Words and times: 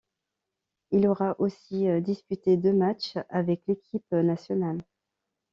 Il 0.89 1.05
aura 1.05 1.35
aussi 1.39 1.85
disputé 2.01 2.57
deux 2.57 2.73
matchs 2.73 3.17
avec 3.29 3.61
l'équipe 3.67 4.11
nationale. 4.11 4.79